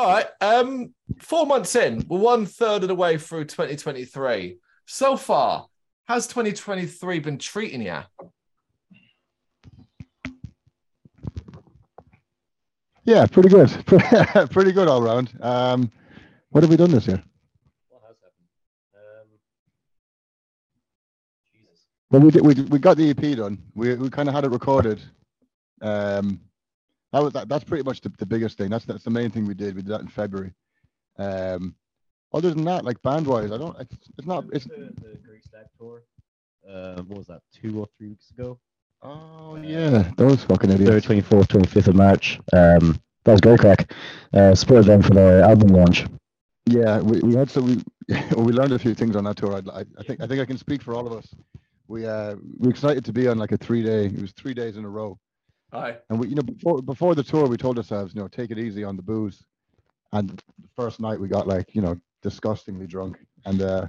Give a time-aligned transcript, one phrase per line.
[0.00, 0.26] All right.
[0.40, 4.56] Um, four months in, we're one third of the way through 2023.
[4.86, 5.66] So far,
[6.08, 7.98] has 2023 been treating you?
[13.04, 13.68] Yeah, pretty good.
[14.50, 15.38] pretty good all round.
[15.42, 15.92] Um,
[16.48, 17.22] what have we done this year?
[17.90, 18.46] What has happened?
[18.94, 19.28] Um,
[21.52, 21.84] Jesus.
[22.10, 23.62] Well, we did, we, we got the EP done.
[23.74, 24.98] We we kind of had it recorded.
[25.82, 26.40] Um,
[27.12, 28.70] that was that, that's pretty much the, the biggest thing.
[28.70, 29.74] That's that's the main thing we did.
[29.74, 30.52] We did that in February.
[31.18, 31.74] Um,
[32.32, 33.76] other than that, like band wise, I don't.
[33.80, 34.44] It's, it's not.
[34.52, 36.02] It's went to the Grease Stag tour.
[36.68, 37.42] Uh, what was that?
[37.52, 38.58] Two or three weeks ago.
[39.02, 41.06] oh yeah, those fucking Third, idiots.
[41.06, 42.38] 24th, 25th of March.
[42.52, 43.92] Um, that was great crack.
[44.32, 46.06] Uh, supported them for their album launch.
[46.66, 47.66] Yeah, we, we had some.
[47.66, 47.82] We,
[48.36, 49.54] we learned a few things on that tour.
[49.54, 51.26] I, I, I think I think I can speak for all of us.
[51.88, 54.06] We uh we were excited to be on like a three day.
[54.06, 55.18] It was three days in a row.
[55.72, 55.96] Aye.
[56.08, 58.58] And we, you know, before before the tour, we told ourselves, you know, take it
[58.58, 59.44] easy on the booze.
[60.12, 63.86] And the first night we got like, you know, disgustingly drunk, and uh,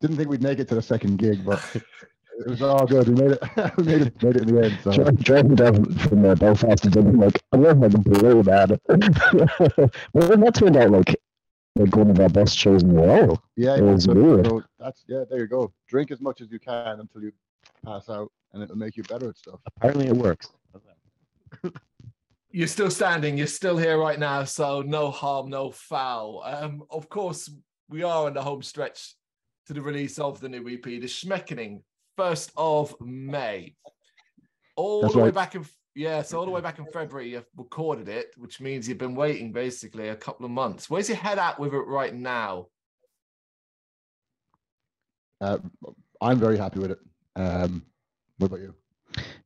[0.00, 3.08] didn't think we'd make it to the second gig, but it was all good.
[3.08, 3.42] We made it.
[3.76, 4.22] we made it.
[4.22, 4.78] Made it in the end.
[4.82, 8.78] So Driving down from uh, Belfast to Dublin, like, I love my completely man.
[10.12, 11.16] well, that turned out like
[11.76, 13.40] like one of our best shows in the world.
[13.56, 14.46] yeah, it was so, weird.
[14.46, 15.24] so that's yeah.
[15.28, 15.72] There you go.
[15.88, 17.32] Drink as much as you can until you
[17.84, 19.60] pass out, and it'll make you better at stuff.
[19.76, 20.48] Apparently, it works.
[22.50, 23.38] You're still standing.
[23.38, 24.44] You're still here right now.
[24.44, 26.42] So no harm, no foul.
[26.44, 27.50] Um, of course,
[27.88, 29.14] we are in the home stretch
[29.66, 31.82] to the release of the new EP, The Shmeckoning,
[32.18, 33.74] 1st of May.
[34.76, 35.64] All That's the way back in,
[35.94, 39.14] yeah, so all the way back in February, you've recorded it, which means you've been
[39.14, 40.88] waiting basically a couple of months.
[40.88, 42.68] Where's your head at with it right now?
[45.40, 45.58] Uh,
[46.20, 46.98] I'm very happy with it.
[47.36, 47.84] Um,
[48.38, 48.74] what about you?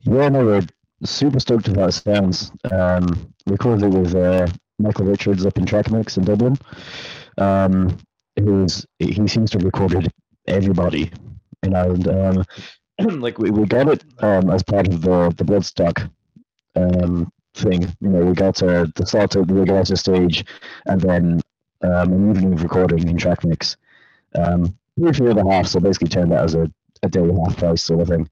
[0.02, 0.62] Yeah, no, we're
[1.04, 2.52] super stoked it sounds.
[2.70, 4.46] Um, recorded it with uh,
[4.78, 6.56] Michael Richards up in Trackmix in Dublin.
[7.38, 7.96] Um,
[8.36, 10.12] who's he seems to have recorded
[10.46, 11.10] everybody
[11.62, 12.08] in Ireland.
[12.08, 12.44] Um,
[13.20, 16.10] like we, we got it um, as part of the the Bloodstock
[16.76, 17.82] um, thing.
[18.00, 20.44] You know, we got uh, the start of the Regatta stage,
[20.86, 21.40] and then
[21.82, 23.76] um, an evening of recording in Track Mix.
[24.34, 26.70] Um, three for the half, so basically turned out as a,
[27.02, 28.28] a day half price sort of thing.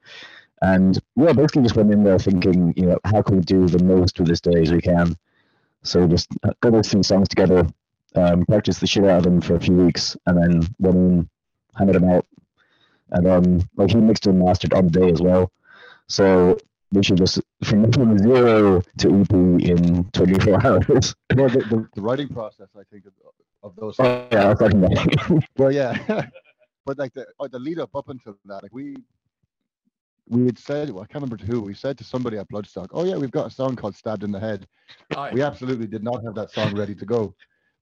[0.62, 3.82] And yeah, basically just went in there thinking, you know, how can we do the
[3.82, 5.16] most with this day as we can?
[5.82, 6.28] So just
[6.60, 7.66] got those three songs together,
[8.14, 11.28] um, practiced the shit out of them for a few weeks, and then went in,
[11.76, 12.26] handed them out,
[13.10, 15.52] and um, like he mixed and mastered on the day as well.
[16.06, 16.56] So
[16.92, 21.14] we should just from, from zero to EP in 24 hours.
[21.34, 23.12] Well, the, the, the writing process, I think, of,
[23.62, 23.96] of those.
[23.98, 25.44] oh, yeah, I was talking about.
[25.58, 25.98] Well, yeah,
[26.86, 28.96] but like the oh, the lead up up until that, like we
[30.28, 31.60] we had said, well, I can't remember to who.
[31.60, 34.32] We said to somebody at Bloodstock, "Oh yeah, we've got a song called Stabbed in
[34.32, 34.66] the Head."
[35.32, 37.34] We absolutely did not have that song ready to go,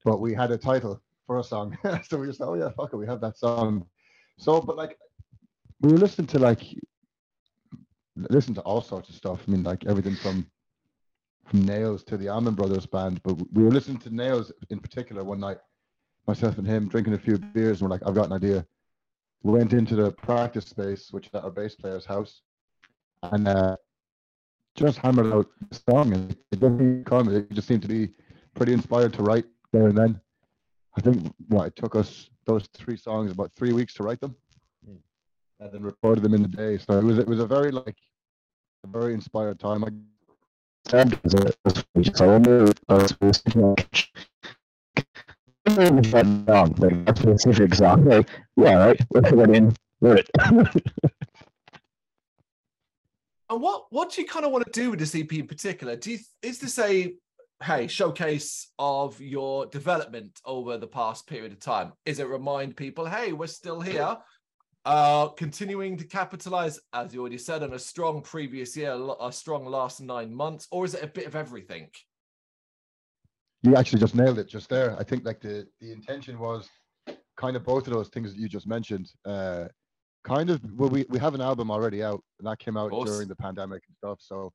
[0.05, 2.93] but we had a title for a song, so we just thought, "Oh yeah, fuck
[2.93, 3.87] it, we have that song."
[4.39, 4.99] So, but like
[5.81, 6.63] we were listening to like
[8.17, 9.41] listen to all sorts of stuff.
[9.47, 10.47] I mean, like everything from
[11.47, 15.23] from Nails to the Allman Brothers band, but we were listening to Nails in particular
[15.23, 15.59] one night
[16.27, 18.67] myself and him drinking a few beers and we're like, I've got an idea.
[19.43, 22.43] We went into the practice space, which is at our bass player's house,
[23.23, 23.77] and uh,
[24.77, 26.13] just hammered out the song.
[26.13, 27.35] And it didn't come.
[27.35, 28.11] It just seemed to be
[28.55, 30.21] pretty inspired to write there and then.
[30.97, 34.37] I think what it took us those three songs about three weeks to write them,
[34.85, 34.97] Hmm.
[35.61, 36.79] and then recorded them in the day.
[36.79, 37.97] So it was it was a very like
[38.85, 39.85] a very inspired time.
[39.85, 39.89] I,
[40.85, 42.73] stabbed as a as a so I wonder
[47.17, 48.05] Specific song.
[48.05, 50.31] Like, yeah, right, we'll put that in, it.
[53.53, 55.95] And what what do you kind of want to do with this EP in particular?
[55.95, 57.15] Do you is this a
[57.63, 61.93] hey showcase of your development over the past period of time?
[62.07, 64.17] Is it remind people, hey, we're still here,
[64.87, 69.67] uh, continuing to capitalize, as you already said, on a strong previous year, a strong
[69.67, 71.89] last nine months, or is it a bit of everything?
[73.63, 74.97] You actually just nailed it just there.
[74.99, 76.69] I think like the the intention was
[77.37, 79.11] kind of both of those things that you just mentioned.
[79.25, 79.67] Uh,
[80.25, 83.29] kind of well, we we have an album already out, and that came out during
[83.29, 84.19] the pandemic and stuff.
[84.21, 84.53] So,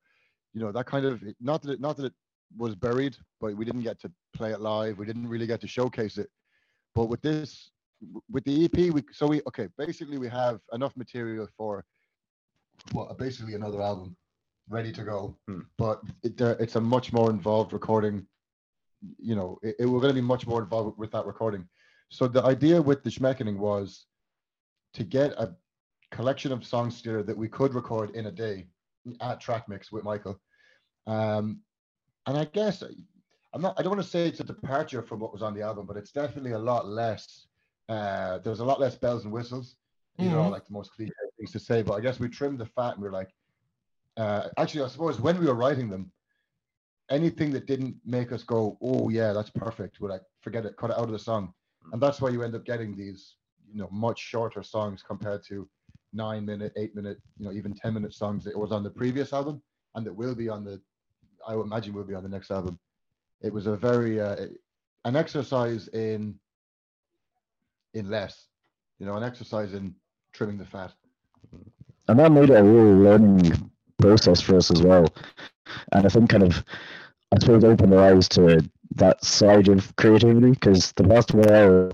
[0.54, 2.12] you know, that kind of not that it, not that it
[2.56, 4.98] was buried, but we didn't get to play it live.
[4.98, 6.28] We didn't really get to showcase it.
[6.94, 7.70] But with this,
[8.30, 9.68] with the EP, we so we okay.
[9.78, 11.84] Basically, we have enough material for
[12.92, 14.16] well, basically another album
[14.68, 15.36] ready to go.
[15.48, 15.60] Hmm.
[15.78, 18.26] But it, it's a much more involved recording.
[19.18, 21.68] You know, it, it we're going to be much more involved with that recording.
[22.10, 24.06] So the idea with the Shmeckoning was
[24.94, 25.54] to get a
[26.10, 28.66] collection of songs together that we could record in a day
[29.20, 30.40] at track mix with Michael.
[31.06, 31.60] Um,
[32.26, 32.82] and I guess
[33.54, 33.74] I'm not.
[33.78, 35.96] I don't want to say it's a departure from what was on the album, but
[35.96, 37.46] it's definitely a lot less.
[37.88, 39.76] Uh, there's a lot less bells and whistles.
[40.18, 40.52] These are all Mhm.
[40.52, 43.02] like the most cliche things to say, but I guess we trimmed the fat and
[43.02, 43.32] we are like,
[44.16, 46.12] uh, actually, I suppose when we were writing them,
[47.10, 50.90] anything that didn't make us go, oh yeah, that's perfect, we're like, forget it, cut
[50.90, 51.52] it out of the song,
[51.92, 53.34] and that's why you end up getting these,
[53.72, 55.68] you know, much shorter songs compared to
[56.12, 59.32] nine minute, eight minute, you know, even ten minute songs that was on the previous
[59.32, 59.62] album
[59.94, 60.80] and that will be on the,
[61.46, 62.78] I would imagine will be on the next album.
[63.40, 64.46] It was a very uh,
[65.04, 66.34] an exercise in
[67.94, 68.46] in less,
[68.98, 69.94] you know, an exercise in
[70.32, 70.92] trimming the fat.
[72.08, 75.06] and that made it a real learning process for us as well.
[75.92, 76.64] And I think kind of,
[77.34, 78.62] I suppose, opened our eyes to
[78.96, 81.92] that side of creativity because the past while,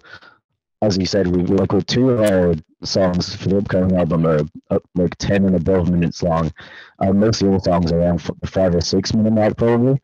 [0.83, 4.41] as you said, we like with two of our songs for the upcoming album are
[4.71, 6.53] uh, like ten and above minutes long,
[7.01, 10.01] and most of the songs are around five or six minute mark probably.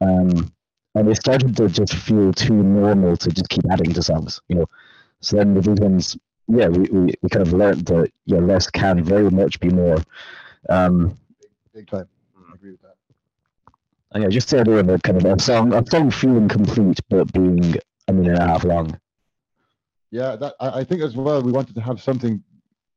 [0.00, 0.52] Um,
[0.94, 4.56] and it started to just feel too normal to just keep adding to songs, you
[4.56, 4.66] know.
[5.20, 6.16] So then the these
[6.48, 9.96] yeah, we, we, we kind of learned that yeah, less can very much be more.
[10.68, 11.18] Um,
[11.72, 12.08] Big time.
[12.50, 12.96] I agree with that.
[14.14, 17.00] And yeah, just the idea of a kind of a song, a song feeling complete
[17.10, 17.74] but being
[18.06, 18.98] a minute and a half long.
[20.12, 21.42] Yeah, that I, I think as well.
[21.42, 22.42] We wanted to have something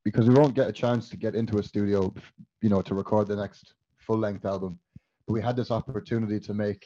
[0.05, 2.13] because we won't get a chance to get into a studio,
[2.61, 4.79] you know, to record the next full length album.
[5.25, 6.85] But we had this opportunity to make,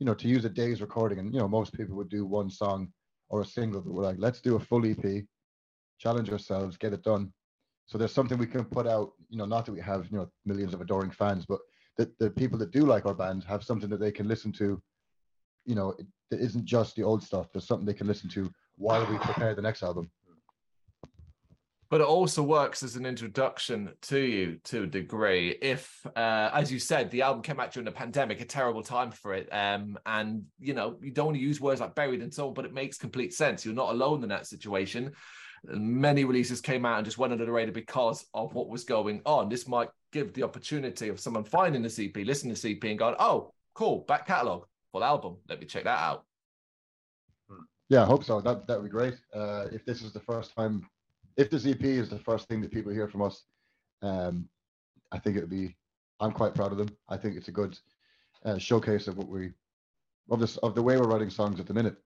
[0.00, 2.50] you know, to use a day's recording, and you know, most people would do one
[2.50, 2.88] song
[3.28, 3.80] or a single.
[3.80, 5.24] But we're like, let's do a full EP,
[6.00, 7.32] challenge ourselves, get it done.
[7.86, 9.12] So there's something we can put out.
[9.30, 11.60] You know, not that we have you know millions of adoring fans, but
[11.96, 14.80] that the people that do like our band have something that they can listen to.
[15.64, 15.94] You know,
[16.30, 17.52] that isn't just the old stuff.
[17.52, 20.10] There's something they can listen to while we prepare the next album.
[21.90, 26.72] but it also works as an introduction to you to a degree if uh, as
[26.72, 29.98] you said the album came out during the pandemic a terrible time for it um,
[30.06, 32.64] and you know you don't want to use words like buried and so on but
[32.64, 35.12] it makes complete sense you're not alone in that situation
[35.64, 39.20] many releases came out and just went under the radar because of what was going
[39.26, 42.84] on this might give the opportunity of someone finding the EP listening to the EP
[42.84, 46.24] and going oh cool back catalog full album let me check that out
[47.88, 48.40] Yeah, I hope so.
[48.40, 49.14] That that would be great.
[49.34, 50.86] Uh, if this is the first time,
[51.36, 53.44] if this EP is the first thing that people hear from us,
[54.00, 54.48] um,
[55.10, 55.76] I think it would be.
[56.18, 56.88] I'm quite proud of them.
[57.08, 57.78] I think it's a good
[58.46, 59.50] uh, showcase of what we,
[60.30, 61.96] of this of the way we're writing songs at the minute.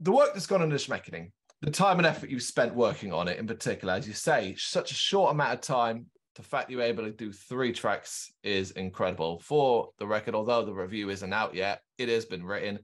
[0.00, 1.30] the work that's gone into Shmeckoning,
[1.62, 4.90] the time and effort you've spent working on it in particular, as you say, such
[4.90, 6.06] a short amount of time,
[6.36, 9.40] the fact you were able to do three tracks is incredible.
[9.40, 12.78] For the record, although the review isn't out yet, it has been written,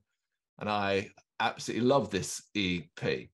[0.59, 3.29] and I absolutely love this EP.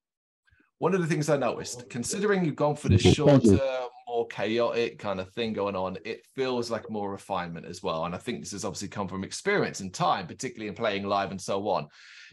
[0.78, 3.59] One of the things I noticed, considering you've gone for the shorter,
[4.07, 8.04] more chaotic kind of thing going on, it feels like more refinement as well.
[8.04, 11.31] And I think this has obviously come from experience and time, particularly in playing live
[11.31, 11.88] and so on.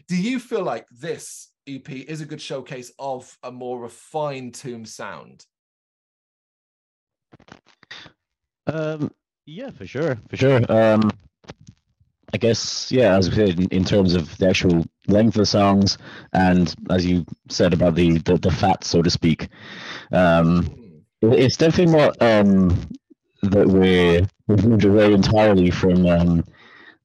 [0.08, 4.94] Do you feel like this EP is a good showcase of a more refined Tooms
[4.94, 5.44] sound?
[8.66, 9.10] Um,
[9.46, 10.18] yeah, for sure.
[10.28, 10.60] For sure.
[10.68, 11.10] Um,
[12.34, 15.46] I guess, yeah, as we said, in, in terms of the actual length of the
[15.46, 15.96] songs,
[16.32, 19.48] and as you said about the the, the fat, so to speak,
[20.12, 22.68] um, it's definitely not um,
[23.42, 26.44] that we're we've moved away entirely from um,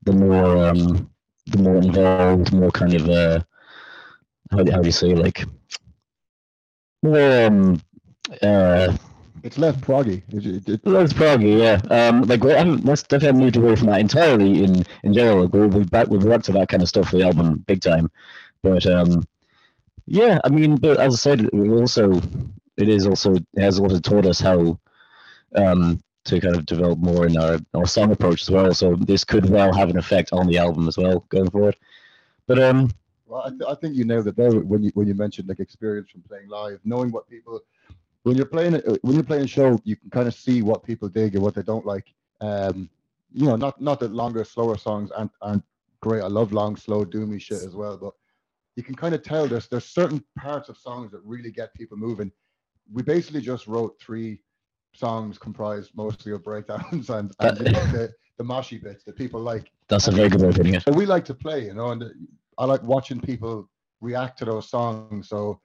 [0.03, 1.09] the more um,
[1.47, 3.39] the more involved, more kind of uh,
[4.49, 5.45] how, how do you say like
[7.03, 7.81] more um,
[8.41, 8.97] uh,
[9.43, 10.21] It's less proggy.
[10.29, 11.79] It, it, it- that's probably yeah.
[11.89, 15.43] Um, like we haven't let's definitely moved away from that entirely in in general.
[15.43, 18.11] Like, we're back we're back to that kind of stuff for the album big time.
[18.61, 19.23] But um,
[20.07, 22.13] yeah, I mean, but as I said, we also
[22.77, 24.79] it is also it has also taught us how
[25.55, 28.73] um to kind of develop more in our our song approach as well.
[28.73, 31.77] So this could well have an effect on the album as well going forward.
[32.47, 32.89] But um,
[33.25, 35.59] well, I, th- I think you nailed it there when you when you mentioned like
[35.59, 37.61] experience from playing live, knowing what people
[38.23, 41.09] when you're playing when you're playing a show, you can kind of see what people
[41.09, 42.13] dig and what they don't like.
[42.39, 42.89] Um,
[43.31, 45.63] you know, not not that longer, slower songs aren't aren't
[46.01, 46.21] great.
[46.21, 48.13] I love long, slow, doomy shit as well, but
[48.75, 51.97] you can kind of tell there's there's certain parts of songs that really get people
[51.97, 52.31] moving.
[52.91, 54.41] We basically just wrote three
[54.93, 59.39] songs comprised mostly of breakdowns and, and you know, the, the moshy bits that people
[59.39, 59.71] like.
[59.87, 60.83] That's a very good way of putting it.
[60.87, 62.03] And we like to play, you know, and
[62.57, 65.29] I like watching people react to those songs.
[65.29, 65.61] So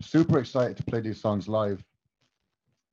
[0.00, 1.82] super excited to play these songs live.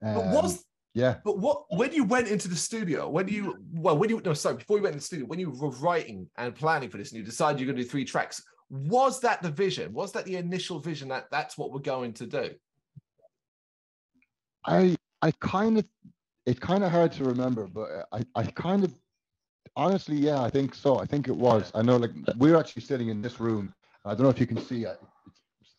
[0.01, 3.97] But Um, was yeah, but what when you went into the studio, when you well,
[3.97, 6.53] when you no sorry, before you went into the studio, when you were writing and
[6.53, 9.93] planning for this and you decided you're gonna do three tracks, was that the vision?
[9.93, 12.49] Was that the initial vision that that's what we're going to do?
[14.65, 15.85] I I kind of
[16.45, 18.93] it's kind of hard to remember, but I I kind of
[19.75, 20.99] honestly, yeah, I think so.
[20.99, 21.71] I think it was.
[21.73, 23.73] I know, like we're actually sitting in this room.
[24.03, 24.99] I don't know if you can see it.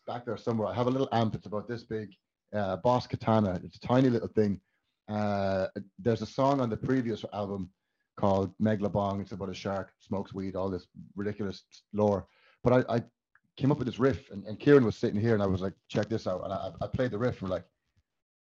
[0.06, 0.68] Back there somewhere.
[0.68, 1.34] I have a little amp.
[1.34, 2.10] It's about this big.
[2.54, 3.60] Uh, Boss Katana.
[3.64, 4.60] It's a tiny little thing.
[5.08, 5.68] Uh,
[5.98, 7.70] there's a song on the previous album
[8.16, 9.20] called Megalobong.
[9.20, 12.26] It's about a shark, smokes weed, all this ridiculous lore.
[12.62, 13.02] But I, I
[13.56, 15.72] came up with this riff, and, and Kieran was sitting here, and I was like,
[15.88, 16.44] check this out.
[16.44, 17.64] And I, I played the riff, and we're like,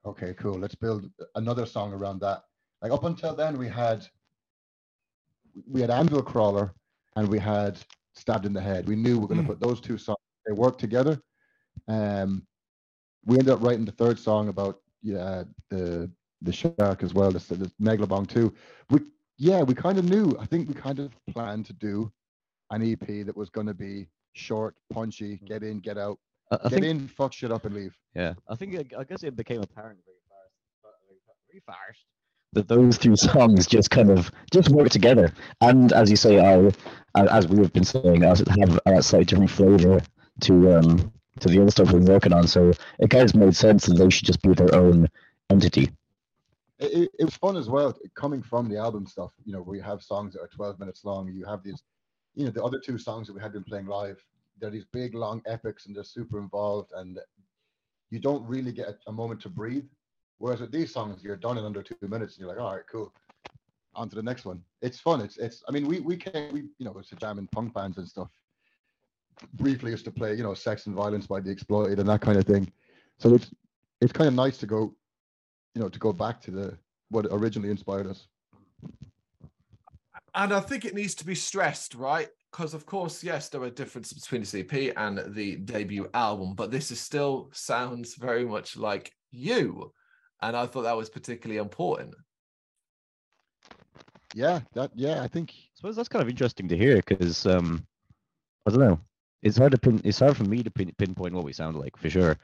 [0.05, 0.57] okay, cool.
[0.57, 2.43] Let's build another song around that.
[2.81, 4.05] Like up until then, we had
[5.69, 6.73] we had Anvil Crawler
[7.15, 7.77] and we had
[8.13, 8.87] Stabbed in the Head.
[8.87, 9.47] We knew we were going to Mm.
[9.47, 10.19] put those two songs.
[10.45, 11.19] They work together.
[11.89, 12.45] Um,
[13.25, 16.09] we ended up writing the third song about yeah the
[16.41, 18.53] the shark as well, the, the Megalobong too.
[18.89, 19.01] We
[19.37, 20.35] yeah, we kind of knew.
[20.39, 22.11] I think we kind of planned to do
[22.71, 26.19] an EP that was going to be short, punchy, get in, get out,
[26.51, 27.97] I, I get think, in, fuck shit up, and leave.
[28.15, 30.53] yeah, I think I, guess it became apparent very fast,
[31.51, 32.05] very, fast.
[32.53, 35.33] that those two songs just kind of just work together.
[35.61, 36.71] And as you say, I,
[37.15, 40.01] as we have been saying, as have a slightly different flavor
[40.41, 42.47] to um to the other stuff we're working on.
[42.47, 45.07] So it kind of made sense that they should just be their own
[45.49, 45.89] entity.
[46.79, 50.01] it, it- was fun as well coming from the album stuff you know we have
[50.01, 51.83] songs that are 12 minutes long you have these
[52.35, 54.23] you know the other two songs that we had been playing live
[54.59, 57.19] they're these big long epics and they're super involved and
[58.11, 59.85] you don't really get a, moment to breathe
[60.37, 62.85] whereas with these songs you're done in under two minutes and you're like all right
[62.91, 63.13] cool
[63.95, 66.61] on to the next one it's fun it's it's i mean we we came we
[66.77, 68.29] you know it's a jam in punk bands and stuff
[69.53, 72.37] briefly used to play you know sex and violence by the exploited and that kind
[72.37, 72.71] of thing
[73.17, 73.51] so it's
[74.01, 74.93] it's kind of nice to go
[75.75, 76.77] you know to go back to the
[77.09, 78.27] what originally inspired us
[80.35, 82.29] And I think it needs to be stressed, right?
[82.51, 86.71] Because of course, yes, there are differences between the EP and the debut album, but
[86.71, 89.91] this is still sounds very much like you.
[90.41, 92.15] And I thought that was particularly important.
[94.35, 97.85] yeah that yeah i think I suppose that's kind of interesting to hear because um,
[98.65, 98.99] I don't know.
[99.41, 100.01] It's hard to pin.
[100.03, 102.37] It's hard for me to pin, pinpoint what we sound like for sure.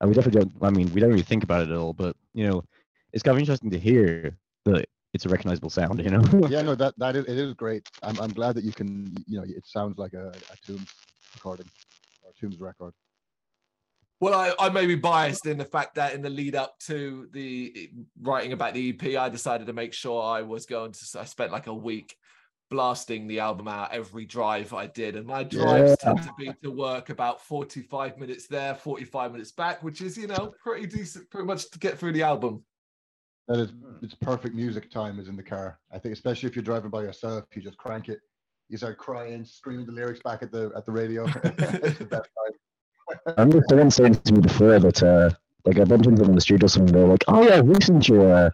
[0.00, 0.52] And we definitely don't.
[0.62, 1.92] I mean, we don't really think about it at all.
[1.92, 2.64] But you know,
[3.12, 6.02] it's kind of interesting to hear that it's a recognizable sound.
[6.02, 6.48] You know.
[6.48, 9.38] yeah no that that is, it is great i'm, I'm glad that you can you
[9.38, 10.88] know it sounds like a, a Tooms
[11.34, 11.66] recording
[12.22, 12.94] or Tooms record
[14.20, 17.28] Well, I, I may be biased in the fact that in the lead up to
[17.32, 21.20] the writing about the EP, I decided to make sure I was going to.
[21.20, 22.16] I spent like a week
[22.72, 25.96] blasting the album out every drive I did, and my drives Yeah.
[26.14, 30.26] tend to be to work about forty-five minutes there, forty-five minutes back, which is you
[30.26, 32.64] know pretty decent, pretty much to get through the album.
[33.48, 36.62] that is it's perfect music time is in the car i think especially if you're
[36.70, 38.20] driving by yourself you just crank it
[38.68, 41.24] you start crying screaming the lyrics back at the at the radio
[41.86, 42.54] it's the best time
[43.36, 45.30] I remember someone saying to me before that uh
[45.66, 47.60] like I bumped into them in the street or something, they're like, Oh yeah, I
[47.60, 48.50] listened to your uh,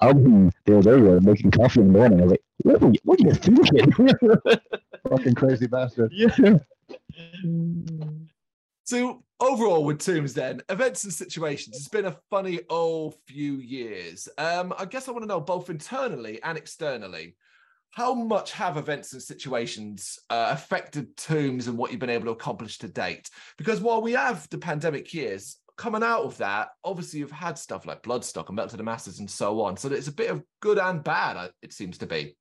[0.00, 2.20] album the other day, we were making coffee in the morning.
[2.20, 3.92] I was like, What were you, what are you thinking?
[5.08, 6.58] fucking crazy bastard yeah.
[8.84, 14.28] So overall, with Tooms, then events and situations, it's been a funny old few years.
[14.38, 17.36] Um, I guess I want to know both internally and externally,
[17.90, 22.30] how much have events and situations uh, affected Tooms and what you've been able to
[22.30, 23.28] accomplish to date?
[23.58, 27.86] Because while we have the pandemic years coming out of that, obviously you've had stuff
[27.86, 29.76] like Bloodstock and Metal to the Masses and so on.
[29.76, 32.36] So it's a bit of good and bad, it seems to be.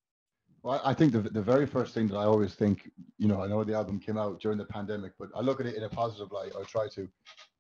[0.64, 3.42] Well, I I think the, the very first thing that I always think, you know,
[3.42, 5.84] I know the album came out during the pandemic, but I look at it in
[5.84, 6.52] a positive light.
[6.60, 7.08] I try to.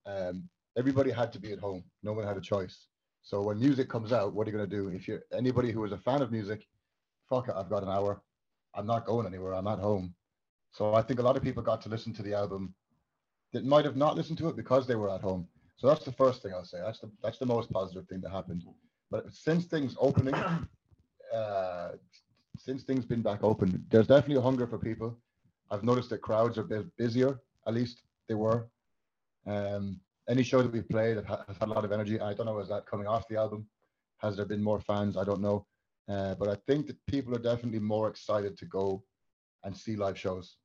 [0.05, 1.83] Um, everybody had to be at home.
[2.03, 2.87] No one had a choice.
[3.21, 4.89] So when music comes out, what are you going to do?
[4.89, 6.65] If you're anybody who is a fan of music,
[7.29, 8.21] fuck it, I've got an hour.
[8.73, 9.53] I'm not going anywhere.
[9.53, 10.15] I'm at home.
[10.71, 12.73] So I think a lot of people got to listen to the album
[13.53, 15.47] that might have not listened to it because they were at home.
[15.77, 16.79] So that's the first thing I'll say.
[16.83, 18.63] That's the that's the most positive thing that happened.
[19.11, 20.33] But since things opening,
[21.33, 21.91] uh,
[22.57, 25.17] since things been back open, there's definitely a hunger for people.
[25.69, 27.39] I've noticed that crowds are a bit busier.
[27.67, 28.67] At least they were.
[29.45, 32.19] Um, any show that we've played has had a lot of energy.
[32.19, 33.67] I don't know is that coming off the album?
[34.17, 35.15] Has there been more fans?
[35.15, 35.65] I don't know.
[36.09, 39.03] Uh, but I think that people are definitely more excited to go
[39.63, 40.57] and see live shows.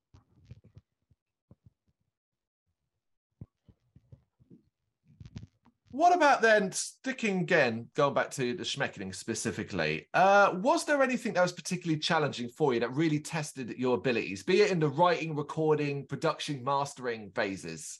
[5.93, 10.09] What about then sticking again, going back to the Shmeckoning specifically?
[10.15, 14.43] Uh, was there anything that was particularly challenging for you that really tested your abilities,
[14.43, 17.99] be it in the writing, recording, production, mastering phases?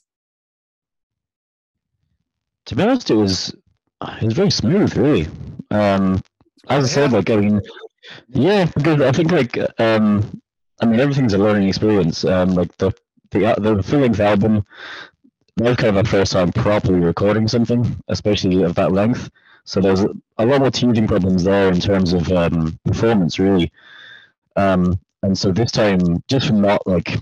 [2.65, 3.49] To be honest, it was
[4.01, 5.27] it was very smooth, really.
[5.69, 6.19] Um,
[6.69, 7.61] as I said, like mean,
[8.29, 10.41] yeah, because I think like um,
[10.81, 12.25] I mean everything's a learning experience.
[12.25, 12.91] Um, like the
[13.29, 14.65] the the length album,
[15.59, 19.29] was kind of a first time properly recording something, especially of that length.
[19.65, 23.71] So there's a, lot more teething problems there in terms of um, performance, really.
[24.55, 27.15] Um, and so this time, just from not like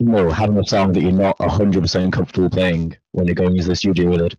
[0.00, 3.56] you know having a song that you're not hundred percent comfortable playing when you're going
[3.56, 4.36] into the studio with it.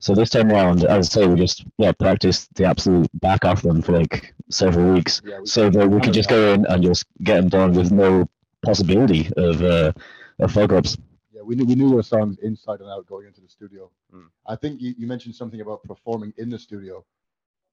[0.00, 3.62] So this time around, as I say, we just yeah practiced the absolute back off
[3.62, 6.82] them for like several weeks, Yeah, we- so that we could just go in and
[6.82, 8.28] just get them done with no
[8.62, 9.92] possibility of uh,
[10.40, 10.96] of fuck ups.
[11.40, 13.90] Yeah, we knew we knew our songs inside and out going into the studio.
[14.14, 14.26] Mm.
[14.46, 17.04] I think you, you mentioned something about performing in the studio.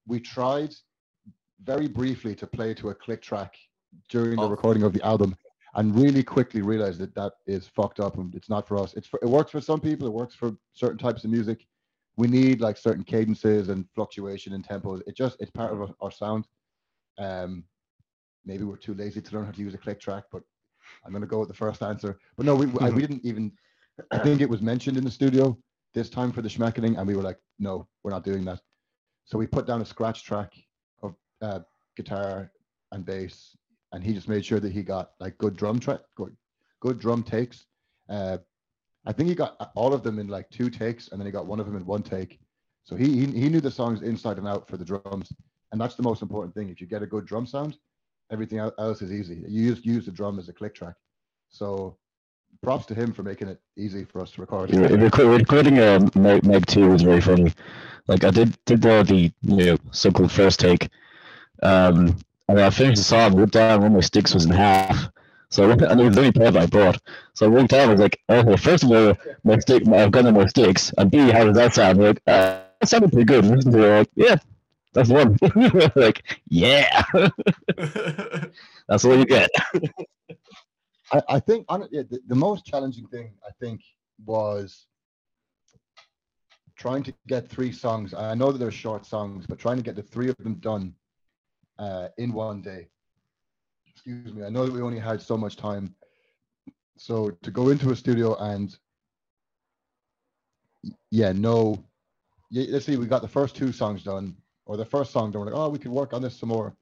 [0.06, 0.74] We tried
[1.62, 3.56] very briefly to play to a click track
[4.08, 4.44] during Oh.
[4.44, 5.36] the recording of the album,
[5.74, 8.94] and really quickly realized that that is fucked up and it's not for us.
[8.94, 10.06] It's for, it works for some people.
[10.06, 11.66] It works for certain types of music.
[12.16, 15.02] We need like certain cadences and fluctuation in tempos.
[15.06, 16.46] It just it's part of our, our sound.
[17.18, 17.64] Um,
[18.44, 20.42] maybe we're too lazy to learn how to use a click track, but
[21.04, 22.18] I'm gonna go with the first answer.
[22.36, 23.52] But no, we I, we didn't even.
[24.10, 25.58] I think it was mentioned in the studio
[25.94, 28.60] this time for the Shmeckoning, and we were like, no, we're not doing that.
[29.24, 30.52] So we put down a scratch track
[31.02, 31.60] of uh,
[31.96, 32.50] guitar
[32.92, 33.56] and bass,
[33.92, 36.34] and he just made sure that he got like good drum track, good,
[36.80, 37.66] good drum takes.
[38.08, 38.38] Uh,
[39.06, 41.46] I think he got all of them in like two takes, and then he got
[41.46, 42.38] one of them in one take.
[42.84, 45.32] So he he, he knew the songs inside and out for the drums,
[45.72, 46.68] and that's the most important thing.
[46.68, 47.76] If you get a good drum sound,
[48.30, 49.42] everything else is easy.
[49.46, 50.94] You just use the drum as a click track.
[51.50, 51.96] So
[52.62, 54.70] props to him for making it easy for us to record.
[54.70, 57.52] Yeah, recording um, Meg, Meg 2 was very funny.
[58.06, 60.88] Like I did did the the you know so-called first take,
[61.62, 62.16] um,
[62.48, 65.10] and I finished the song, looked down, one of my sticks was in half.
[65.50, 66.98] So I and it was the only that I bought.
[67.34, 70.24] So I walked down, I was like, okay, first of all, my stick, I've got
[70.24, 71.98] no more sticks, and B, how does that sound?
[71.98, 73.44] Like, uh, that sounded pretty good.
[73.44, 74.36] To it, like, yeah,
[74.98, 75.38] that's one.
[75.94, 77.04] like, yeah,
[78.88, 79.48] that's all you get.
[81.12, 83.80] I, I think on, yeah, the, the most challenging thing I think
[84.24, 84.86] was
[86.76, 88.12] trying to get three songs.
[88.12, 90.94] I know that they're short songs, but trying to get the three of them done
[91.78, 92.88] uh, in one day.
[93.86, 94.44] Excuse me.
[94.44, 95.94] I know that we only had so much time,
[96.96, 98.76] so to go into a studio and
[101.12, 101.84] yeah, no,
[102.50, 104.36] yeah, let's see, we got the first two songs done,
[104.68, 105.40] or the first song done.
[105.40, 106.76] We're like, oh, we could work on this some more,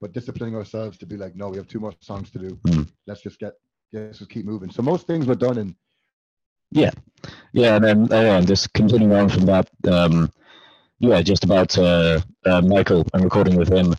[0.00, 2.58] but disciplining ourselves to be like, no, we have two more songs to do.
[2.68, 2.88] Mm.
[3.06, 3.52] Let's just get
[3.90, 4.70] yeah, let's just keep moving.
[4.70, 5.76] So most things were done in
[6.70, 6.92] Yeah,
[7.52, 10.32] yeah, and then uh, and just continuing on from that, um,
[10.98, 13.94] yeah, just about uh, uh, Michael and recording with him,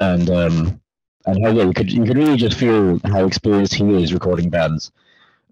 [0.00, 0.80] and um,
[1.24, 4.50] and how yeah, you could you could really just feel how experienced he is recording
[4.50, 4.90] bands.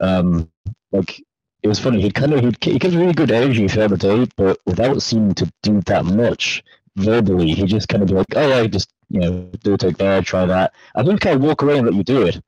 [0.01, 0.51] Um,
[0.91, 1.23] like
[1.63, 2.03] it was funny.
[2.03, 5.35] He kind of he he gives really good energy throughout the day, but without seeming
[5.35, 6.63] to do that much
[6.97, 10.23] verbally, he just kind of be like, oh, I just you know do take there,
[10.23, 10.73] try that.
[10.95, 12.43] I think kind of walk away and let you do it,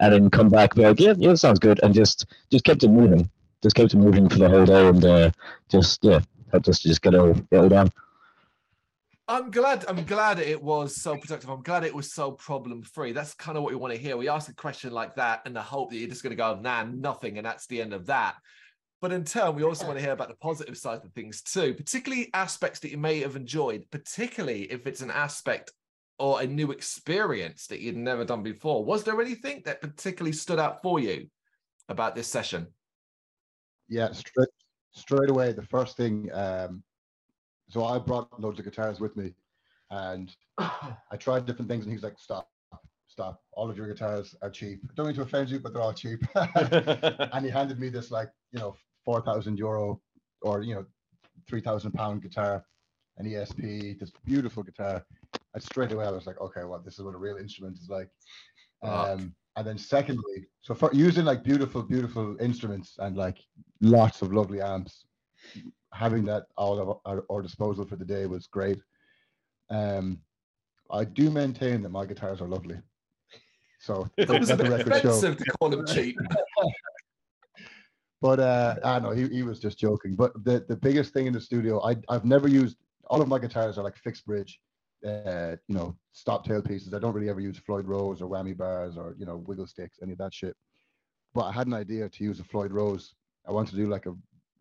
[0.00, 2.88] and then come back, be like, yeah, yeah, sounds good, and just just kept it
[2.88, 3.30] moving
[3.62, 5.30] just kept it moving for the whole day and uh,
[5.68, 7.90] just yeah helped us to just get it all, get all down.
[9.30, 9.84] I'm glad.
[9.86, 11.50] I'm glad it was so productive.
[11.50, 13.12] I'm glad it was so problem free.
[13.12, 14.16] That's kind of what we want to hear.
[14.16, 16.58] We ask a question like that and the hope that you're just going to go,
[16.58, 18.36] nah, nothing, and that's the end of that.
[19.00, 21.72] But in turn, we also want to hear about the positive side of things too,
[21.74, 25.72] particularly aspects that you may have enjoyed, particularly if it's an aspect
[26.18, 28.84] or a new experience that you'd never done before.
[28.84, 31.28] Was there anything that particularly stood out for you
[31.88, 32.66] about this session?
[33.88, 34.48] yeah straight
[34.92, 35.52] straight away.
[35.52, 36.82] The first thing, um,
[37.68, 39.32] so I brought loads of guitars with me,
[39.90, 42.48] and I tried different things, and he's like, "Stop,
[43.06, 43.42] stop!
[43.52, 44.80] All of your guitars are cheap.
[44.94, 48.30] Don't mean to offend you, but they're all cheap." and he handed me this like
[48.52, 48.76] you know
[49.08, 49.98] four thousand euro
[50.42, 50.84] or you know
[51.48, 52.62] three thousand pound guitar,
[53.16, 55.02] an ESP, this beautiful guitar.
[55.54, 57.88] And straight away I was like, okay, well, this is what a real instrument is
[57.88, 58.10] like.
[58.82, 63.38] Um, and then secondly, so for using like beautiful, beautiful instruments and like
[63.80, 65.06] lots of lovely amps,
[65.94, 68.78] having that all of our, our disposal for the day was great.
[69.70, 70.20] Um,
[70.90, 72.76] I do maintain that my guitars are lovely.
[73.80, 75.34] So It was a the bit record show.
[75.34, 76.18] to call them cheap.
[78.20, 80.16] But uh, I know he, he was just joking.
[80.16, 82.76] But the, the biggest thing in the studio, I I've never used
[83.08, 84.60] all of my guitars are like fixed bridge,
[85.06, 86.94] uh, you know, stop tail pieces.
[86.94, 89.98] I don't really ever use Floyd Rose or whammy bars or you know wiggle sticks,
[90.02, 90.56] any of that shit.
[91.34, 93.14] But I had an idea to use a Floyd Rose.
[93.46, 94.14] I wanted to do like a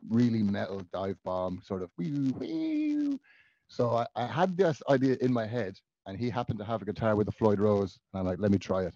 [0.09, 1.89] really metal dive bomb sort of.
[1.97, 3.19] Wee, wee.
[3.67, 6.85] So I, I had this idea in my head, and he happened to have a
[6.85, 8.93] guitar with a Floyd Rose, and I'm like, let me try it.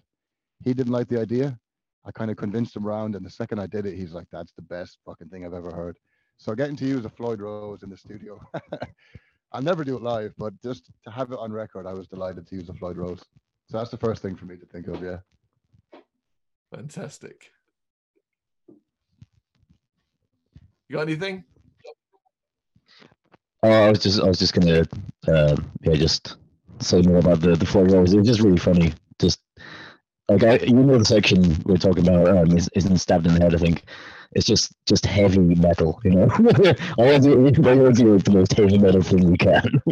[0.64, 1.58] He didn't like the idea.
[2.04, 4.52] I kind of convinced him around, and the second I did it, he's like, "That's
[4.52, 5.98] the best fucking thing I've ever heard."
[6.38, 8.40] So getting to use a Floyd Rose in the studio,
[9.52, 12.46] I'll never do it live, but just to have it on record, I was delighted
[12.48, 13.22] to use a Floyd Rose.
[13.70, 15.02] So that's the first thing for me to think of.
[15.02, 15.18] Yeah.
[16.74, 17.50] Fantastic.
[20.88, 21.44] You got anything?
[23.62, 24.84] Oh, I was just, I was just gonna,
[25.28, 26.36] uh, yeah, just
[26.80, 28.12] say more about the the Floyd Rose.
[28.12, 28.92] It was just really funny.
[30.38, 33.34] Just like I, you know, the section we're talking about um, is, isn't stabbed in
[33.34, 33.54] the head.
[33.54, 33.84] I think
[34.32, 36.00] it's just just heavy metal.
[36.04, 39.36] You know, I want to, I want to do the most heavy metal thing we
[39.36, 39.82] can.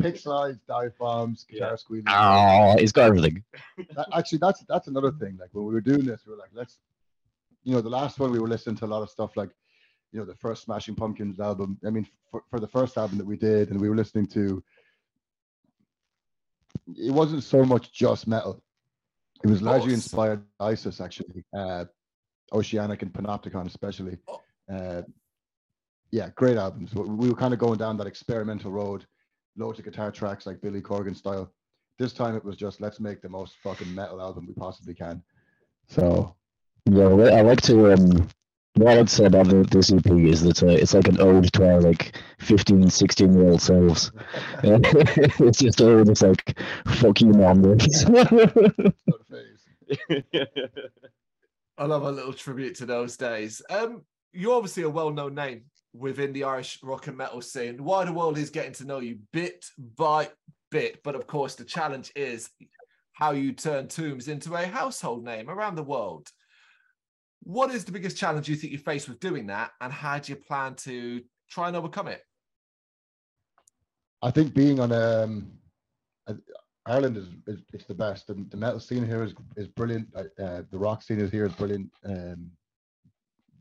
[0.00, 1.76] Pick slides, dive bombs, guitar Yeah.
[1.76, 2.04] squealing.
[2.08, 3.42] oh, it's got everything.
[3.96, 6.50] That- actually that's that's another thing like when we were doing this we were like
[6.52, 6.78] let's
[7.64, 9.50] you know the last one we were listening to a lot of stuff like
[10.12, 13.26] you know the first smashing pumpkins album i mean for, for the first album that
[13.26, 14.62] we did and we were listening to
[16.96, 18.62] it wasn't so much just metal
[19.42, 20.04] it was largely course.
[20.04, 21.84] inspired by isis actually uh
[22.52, 24.40] oceanic and panopticon especially Oh.
[24.72, 25.02] uh
[26.10, 29.06] yeah great albums we we were kind of going down that experimental road
[29.56, 31.50] loads of guitar tracks like billy corgan style
[31.98, 35.22] this time it was just let's make the most fucking metal album we possibly can.
[35.86, 36.34] So
[36.90, 37.04] Yeah,
[37.38, 38.28] I like to um.
[38.76, 41.74] What I'd say about the, this EP is that uh, it's like an ode to
[41.74, 44.10] our like 15, 16 year old selves.
[44.64, 47.62] it's just all just like fuck you, mom.
[47.62, 48.94] this." sort of
[49.30, 50.44] phase.
[51.78, 53.62] I love a little tribute to those days.
[53.70, 57.82] Um, you're obviously a well-known name within the Irish rock and metal scene.
[57.82, 59.64] Why the wider world is getting to know you bit
[59.96, 60.30] by
[60.70, 62.50] bit, but of course, the challenge is
[63.12, 66.28] how you turn Tooms into a household name around the world.
[67.44, 70.32] What is the biggest challenge you think you face with doing that, and how do
[70.32, 72.22] you plan to try and overcome it?
[74.22, 75.52] I think being on um,
[76.86, 78.26] Ireland is, is it's the best.
[78.26, 80.08] The, the metal scene here is is brilliant.
[80.16, 81.90] Uh, the rock scene is here is brilliant.
[82.04, 82.50] Um,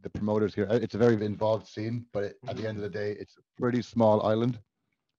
[0.02, 2.90] the promoters here, it's a very involved scene, but it, at the end of the
[2.90, 4.60] day, it's a pretty small island.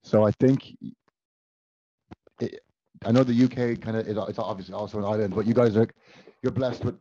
[0.03, 0.77] So I think
[2.39, 2.61] it,
[3.03, 5.87] I know the UK kind of it's obviously also an island, but you guys are
[6.43, 6.95] you're blessed with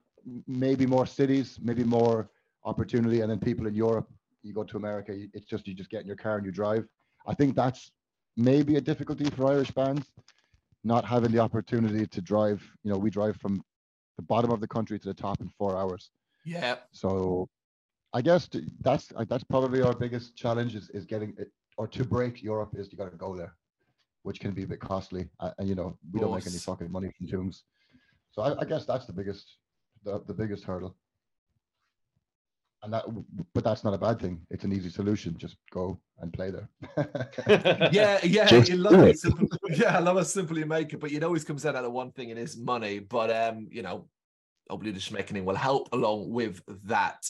[0.46, 2.30] maybe more cities, maybe more
[2.64, 4.08] opportunity, and then people in Europe.
[4.42, 6.86] You go to America, it's just you just get in your car and you drive.
[7.26, 7.90] I think that's
[8.36, 10.10] maybe a difficulty for Irish bands,
[10.82, 12.62] not having the opportunity to drive.
[12.82, 13.62] You know, we drive from
[14.16, 16.10] the bottom of the country to the top in four hours.
[16.44, 17.48] Yeah, So
[18.12, 18.48] I guess
[18.80, 22.74] that's uh, that's probably our biggest challenge is, is getting it or to break Europe
[22.78, 23.54] is you got to go there,
[24.22, 25.28] which can be a bit costly.
[25.40, 27.64] Uh, and you know we don't make any fucking money from tunes,
[28.30, 29.56] so I, I guess that's the biggest
[30.04, 30.96] the, the biggest hurdle.
[32.82, 33.04] And that,
[33.54, 34.42] but that's not a bad thing.
[34.50, 35.38] It's an easy solution.
[35.38, 36.68] Just go and play there.
[37.90, 38.46] yeah, yeah.
[38.46, 39.10] Just You love do it.
[39.10, 39.18] it.
[39.20, 41.88] Simple, yeah, I love how simple you make it, but it always comes down to
[41.88, 42.98] one thing, and it's money.
[42.98, 44.08] But um, you know,
[44.68, 47.26] hopefully the Shmeckoning will help along with that.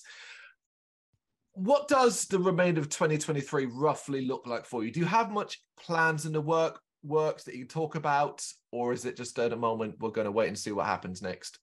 [1.52, 4.90] What does the remainder of 2023 roughly look like for you?
[4.90, 8.92] Do you have much plans in the work works that you can talk about, or
[8.92, 11.60] is it just at a moment we're going to wait and see what happens next?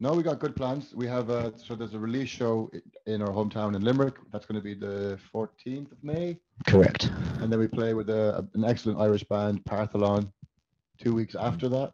[0.00, 0.92] No, we got good plans.
[0.94, 2.70] We have uh, so there's a release show
[3.06, 4.16] in our hometown in Limerick.
[4.32, 7.10] That's going to be the 14th of May, Correct.
[7.40, 10.30] and then we play with a, an excellent Irish band, Partholon.
[10.98, 11.92] Two weeks after that,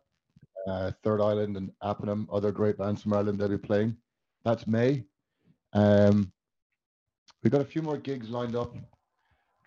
[0.67, 3.97] uh, Third Island and Appenham, other great bands from Ireland they'll be playing.
[4.45, 5.05] That's May.
[5.73, 6.33] Um,
[7.43, 8.75] we got a few more gigs lined up.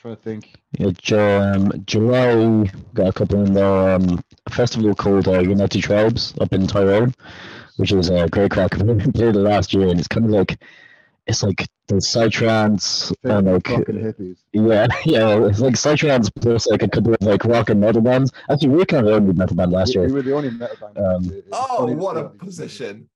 [0.03, 0.53] Trying to think.
[0.77, 3.95] Yeah, Ju- um, July got a couple in there.
[3.95, 7.13] Um, a festival called uh, United Tribes up in Tyrone,
[7.77, 8.75] which is a great crack.
[8.77, 10.59] We played it last year, and it's kind of like
[11.25, 14.37] it's like the psytrance and like fucking hippies.
[14.51, 18.31] yeah, yeah, it's like psytrance plus like a couple of like rock and metal bands.
[18.49, 20.49] Actually, we were kind of the only metal band last We, we were the only
[20.51, 20.97] metal band.
[20.97, 23.07] Um, Oh, what a position!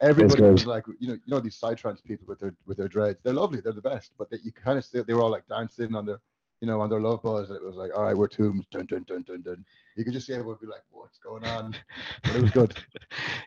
[0.00, 3.20] Everybody was like, you know, you know these psytrance people with their with their dreads.
[3.22, 3.60] They're lovely.
[3.60, 4.12] They're the best.
[4.18, 6.20] But they, you kind of see they were all like dancing on their,
[6.60, 7.48] you know, on their love buzz.
[7.50, 8.66] And it was like, all right, we're Tooms.
[8.70, 9.64] Dun dun dun dun dun.
[9.96, 11.76] You could just see everyone be like, what's going on?
[12.24, 12.76] But it was good.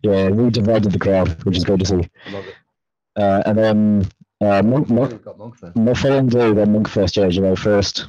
[0.03, 2.09] Yeah, we divided the crowd, which is great to see.
[2.27, 2.55] I love it.
[3.17, 4.07] Uh, and then
[4.41, 5.97] uh, Monk, Monk, Monkfest.
[5.97, 8.07] following day, then Monkfest, yeah, July first,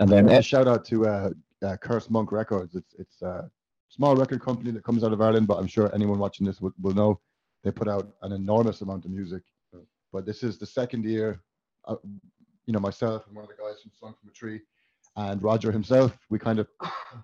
[0.00, 1.30] and then And shout out to uh,
[1.62, 2.74] uh, Curse Monk Records.
[2.74, 3.48] It's it's a
[3.88, 6.72] small record company that comes out of Ireland, but I'm sure anyone watching this will,
[6.80, 7.20] will know
[7.64, 9.42] they put out an enormous amount of music.
[10.12, 11.40] But this is the second year,
[11.88, 11.96] uh,
[12.66, 14.60] you know, myself and one of the guys from Song from a Tree,
[15.16, 16.18] and Roger himself.
[16.28, 16.68] We kind of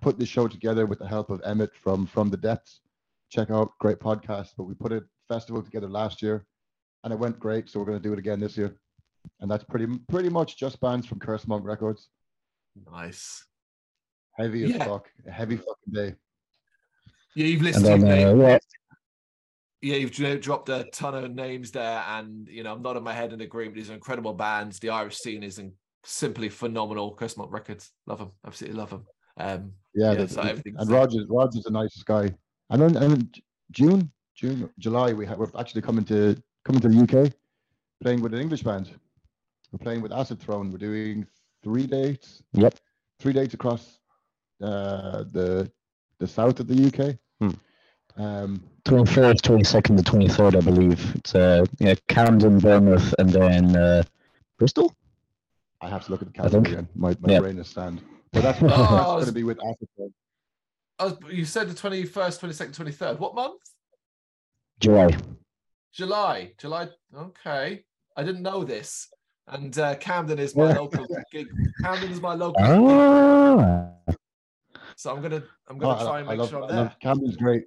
[0.00, 2.80] put this show together with the help of Emmett from From the Depths,
[3.30, 4.50] check out great podcast.
[4.56, 6.46] But we put a festival together last year,
[7.04, 7.68] and it went great.
[7.68, 8.74] So we're going to do it again this year,
[9.40, 12.08] and that's pretty pretty much just bands from Curse Monk Records.
[12.90, 13.44] Nice.
[14.38, 14.84] Heavy as Yeah.
[14.86, 16.14] fuck, a heavy fucking day.
[17.34, 17.84] Yeah, you've listened.
[17.84, 18.02] listed.
[18.02, 18.40] then, uh, names.
[18.40, 18.58] yeah,
[19.80, 23.32] yeah, you've dropped a ton of names there, and you know I'm nodding my head
[23.32, 23.76] in agreement.
[23.76, 24.78] These are incredible bands.
[24.78, 25.72] The Irish scene is in,
[26.04, 27.14] simply phenomenal.
[27.14, 29.06] Curse Monk Records, love them, absolutely love them.
[29.36, 32.34] Um, Yeah, Yeah, so the- everything's- and Rogers, Rogers the nicest guy.
[32.70, 36.96] And then and June, June, July, we have, we're actually coming to coming to the
[37.02, 37.32] UK,
[38.02, 38.90] playing with an English band.
[39.72, 40.70] We're playing with Acid Throne.
[40.72, 41.26] We're doing
[41.62, 42.42] three dates.
[42.52, 42.74] Yep.
[43.20, 44.00] Three dates across
[44.62, 45.70] uh, the
[46.18, 47.16] the south of the UK.
[48.18, 51.14] Um, 21st, 22nd, the 23rd, I believe.
[51.16, 54.02] It's uh, yeah, Camden, Bournemouth, and then uh,
[54.58, 54.94] Bristol.
[55.80, 56.88] I have to look at the calendar think- again.
[56.96, 57.40] My, my yeah.
[57.40, 58.00] brain is stand.
[58.32, 60.12] But that's, Oh, that's going to be with Acid Throne.
[60.98, 63.18] oh, you said the 21st, 22nd, 23rd.
[63.20, 63.60] What month?
[64.80, 65.16] July.
[65.92, 66.52] July.
[66.58, 66.88] July.
[67.16, 67.84] Okay,
[68.16, 69.08] I didn't know this.
[69.46, 71.46] And uh, Camden is my local gig.
[71.82, 72.62] Camden is my local.
[72.62, 74.14] gig, Ah,
[74.96, 76.94] So I'm gonna I'm Oh, gonna I- try and I make love, sure I'm there.
[77.00, 77.64] Camden's great.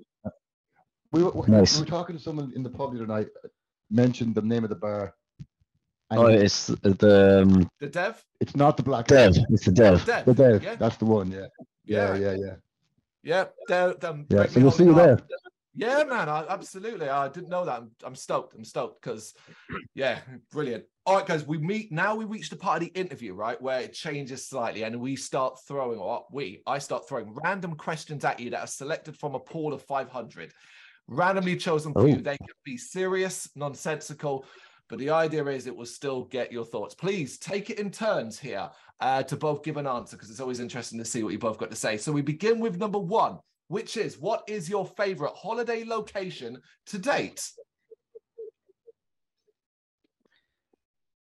[1.12, 1.80] We were, we Nice.
[1.80, 3.48] were talking to someone in the pub the other night, uh,
[3.90, 5.14] mentioned the name of the bar.
[6.14, 8.22] Oh, it's the um, The Dev.
[8.42, 9.34] it's not the Black Dev.
[9.50, 10.06] It's the Dev.
[10.06, 10.26] Dev.
[10.26, 10.64] The Dev.
[10.64, 10.76] Yeah.
[10.76, 11.32] That's the one.
[11.32, 11.48] Yeah.
[11.86, 12.16] Yeah.
[12.16, 12.32] Yeah.
[12.32, 12.36] Yeah.
[12.38, 12.56] Yeah.
[13.24, 13.46] Yeah.
[13.68, 14.00] Dev.
[14.02, 14.46] them- Yeah.
[14.48, 15.20] So we'll see you there.
[15.74, 17.08] Yeah, man, I, absolutely.
[17.08, 17.78] I didn't know that.
[17.80, 18.54] I'm, I'm stoked.
[18.56, 19.34] I'm stoked because,
[19.96, 20.20] yeah,
[20.52, 20.84] brilliant.
[21.06, 22.14] All right, guys, we meet now.
[22.14, 25.60] We reach the part of the interview, right, where it changes slightly, and we start
[25.66, 29.40] throwing, or we, I start throwing random questions at you that are selected from a
[29.40, 30.52] pool of 500,
[31.12, 32.16] randomly chosen for you.
[32.16, 32.22] Oh.
[32.22, 34.46] They can be serious, nonsensical,
[34.90, 36.96] but the idea is it will still get your thoughts.
[36.96, 38.70] Please take it in turns here
[39.00, 41.58] uh, to both give an answer because it's always interesting to see what you both
[41.58, 41.98] got to say.
[41.98, 43.38] So we begin with number one
[43.72, 47.50] which is what is your favorite holiday location to date?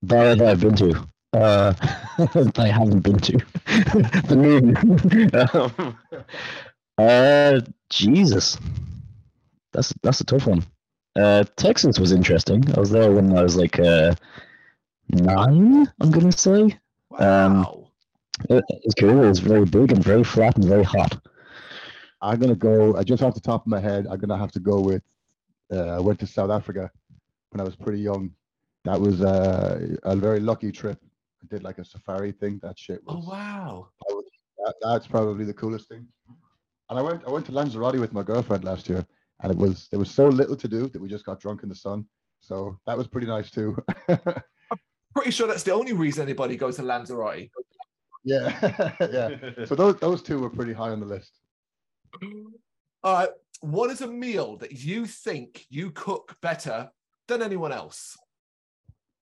[0.02, 1.08] Bar that I've been to.
[1.32, 1.72] Uh,
[2.58, 3.38] I haven't been to.
[4.28, 4.76] the moon.
[5.54, 5.98] um,
[6.98, 8.58] uh, Jesus.
[9.76, 10.64] That's that's a tough one.
[11.14, 12.64] Uh, Texas was interesting.
[12.74, 14.14] I was there when I was like uh,
[15.10, 15.86] nine.
[16.00, 16.78] I'm gonna say
[17.18, 17.88] Um, Wow.
[18.48, 19.22] it, it's cool.
[19.22, 21.12] It was very big and very flat and very hot.
[22.22, 22.96] I'm gonna go.
[22.96, 25.02] I just off the top of my head, I'm gonna have to go with.
[25.70, 26.90] Uh, I went to South Africa
[27.50, 28.30] when I was pretty young.
[28.84, 30.98] That was uh, a very lucky trip.
[31.42, 32.60] I did like a safari thing.
[32.62, 33.16] That shit was.
[33.18, 33.88] oh wow.
[34.64, 36.06] that, that's probably the coolest thing.
[36.88, 39.04] And I went I went to Lanzarote with my girlfriend last year,
[39.42, 41.68] and it was there was so little to do that we just got drunk in
[41.68, 42.05] the sun.
[42.40, 43.77] So that was pretty nice too.
[44.09, 44.18] I'm
[45.14, 47.49] pretty sure that's the only reason anybody goes to Lanzarote.
[48.25, 49.64] yeah, yeah.
[49.66, 51.33] So those those two were pretty high on the list.
[53.03, 53.29] All right.
[53.61, 56.90] What is a meal that you think you cook better
[57.27, 58.16] than anyone else?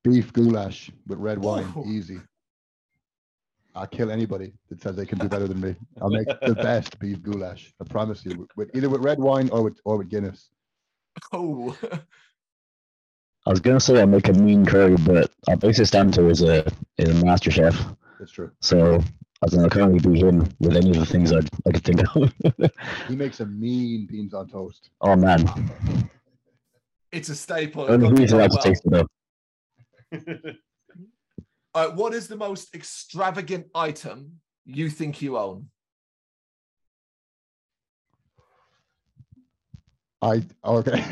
[0.03, 1.85] Beef goulash with red wine, Ooh.
[1.87, 2.21] easy.
[3.75, 5.75] I'll kill anybody that says they can do better than me.
[6.01, 7.73] I'll make the best beef goulash.
[7.81, 8.47] I promise you.
[8.57, 10.51] With, either with red wine or with or with Guinness.
[11.33, 11.77] Oh,
[13.47, 16.43] I was gonna say I make a mean curry, but I basically stand to is
[16.43, 16.67] a
[16.99, 17.77] is a master chef.
[18.19, 18.51] That's true.
[18.61, 19.03] So
[19.43, 21.73] I don't know, I can't really beat him with any of the things I'd, I
[21.73, 22.33] could think of.
[23.09, 24.91] He makes a mean beans on toast.
[25.03, 25.45] oh man,
[27.13, 27.91] it's a staple.
[27.91, 29.07] only It he's goes allowed to taste it
[30.13, 30.53] though.
[31.75, 35.67] Right, what is the most extravagant item you think you own?
[40.23, 41.05] I okay.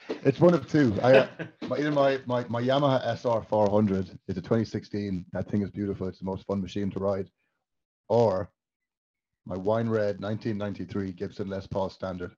[0.24, 0.94] it's one of two.
[1.02, 1.28] I uh,
[1.68, 5.24] my, either my, my my Yamaha SR 400 is a 2016.
[5.32, 6.08] That thing is beautiful.
[6.08, 7.30] It's the most fun machine to ride.
[8.08, 8.50] Or
[9.46, 12.32] my wine red 1993 Gibson Les Paul Standard.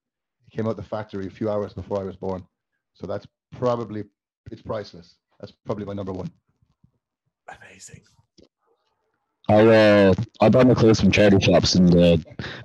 [0.46, 2.46] It came out the factory a few hours before I was born.
[2.92, 4.04] So that's probably
[4.50, 5.16] it's priceless.
[5.40, 6.30] That's probably my number one.
[7.72, 8.02] Amazing.
[9.48, 12.16] I uh, I buy my clothes from charity shops and uh,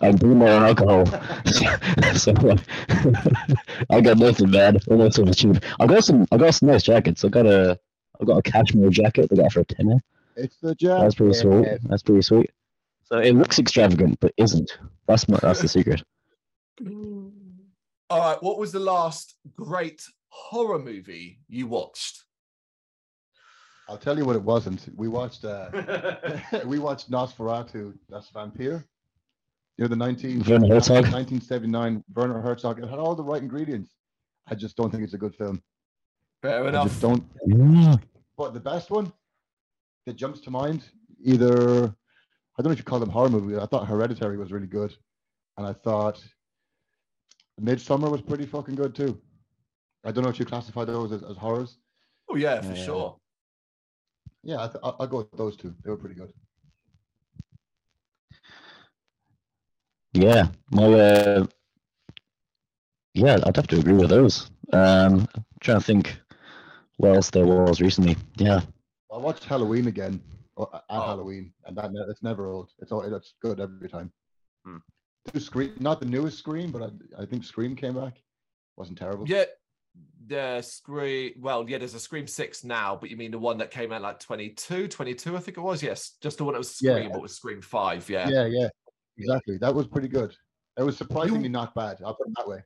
[0.02, 1.06] I bring my own alcohol.
[2.13, 2.58] so uh,
[3.89, 4.82] I got nothing bad.
[4.89, 5.58] All that stuff is cheap.
[5.80, 7.24] I got some I got some nice jackets.
[7.24, 7.80] I got a
[8.22, 9.30] I got a cashmere jacket.
[9.32, 10.02] I got for a tenner.
[10.36, 11.02] It's the jazz.
[11.02, 11.67] That's pretty sweet.
[11.84, 12.52] That's pretty sweet.
[13.06, 14.78] So it looks extravagant, but isn't.
[15.08, 16.04] That's my that's the secret.
[18.10, 22.24] All right, what was the last great horror movie you watched?
[23.89, 24.88] I'll tell you what it wasn't.
[24.95, 25.69] We watched uh
[26.65, 28.84] we watched Nosferatu, Das Vampire.
[29.78, 31.04] You know the 19, Werner Herzog?
[31.13, 32.80] 1979 Werner Herzog.
[32.84, 33.91] It had all the right ingredients.
[34.47, 35.62] I just don't think it's a good film.
[36.41, 36.88] Fair I enough.
[36.88, 37.23] just don't.
[37.47, 38.02] Mm.
[38.38, 39.12] But the best one
[40.06, 40.84] that jumps to mind,
[41.23, 41.84] either
[42.58, 43.58] I don't know if you call them horror movies.
[43.60, 44.95] I thought Hereditary was really good,
[45.58, 46.23] and I thought
[47.62, 49.19] Midsommar was pretty fucking good too.
[50.04, 51.78] I don't know if you classify those as, as horrors.
[52.30, 52.84] Oh yeah, for Yeah.
[52.86, 53.15] sure.
[54.43, 55.73] Yeah, I th- I'll, I'll go with those two.
[55.84, 56.34] They were pretty good.
[60.13, 61.45] Yeah, my uh,
[63.13, 64.50] yeah, I'd have to agree with those.
[64.73, 65.28] Um,
[65.60, 66.17] trying to think
[66.97, 68.15] what else there was recently.
[68.38, 68.62] Yeah,
[69.13, 70.21] I watched Halloween again
[70.58, 71.02] uh, at Oh.
[71.02, 72.71] Halloween, and that it's never old.
[72.80, 74.12] It's all it's good every time.
[74.65, 74.78] Hmm.
[75.34, 78.21] The Scream, not the newest Scream, but I, I think Scream came back.
[78.78, 79.28] Wasn't terrible.
[79.28, 79.43] Yeah,
[80.28, 81.34] the Scream.
[81.40, 84.02] Well, yeah, there's a Scream Six now, but you mean the one that came out
[84.02, 85.82] like 22, 22, I think it was.
[85.82, 86.96] Yes, just the one that was Yeah.
[86.96, 88.10] Scream, but was Scream Five.
[88.10, 88.30] Yeah.
[88.30, 88.70] yeah, yeah,
[89.18, 89.58] exactly.
[89.58, 90.36] That was pretty good.
[90.78, 91.98] It was surprisingly not bad.
[92.06, 92.64] I'll put it that way.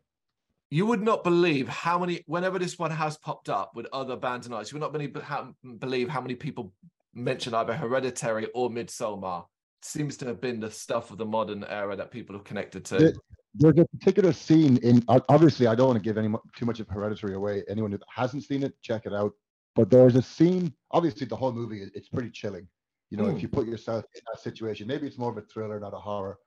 [0.69, 2.23] You would not believe how many.
[2.27, 5.15] Whenever this one has popped up with other bands and artists, you would not believe
[5.21, 6.73] how, believe how many people
[7.13, 9.45] mention either Hereditary or Midsommar.
[9.81, 13.13] Seems to have been the stuff of the modern era that people have connected to.
[13.55, 15.03] The- There's a particular scene in.
[15.07, 17.63] Obviously, I don't want to give any too much of Hereditary away.
[17.69, 19.33] Anyone who hasn't seen it, check it out.
[19.75, 20.73] But there's a scene.
[20.91, 22.67] Obviously, the whole movie it's pretty chilling.
[23.09, 23.35] You know, Mm.
[23.35, 25.99] if you put yourself in that situation, maybe it's more of a thriller, not a
[25.99, 26.39] horror.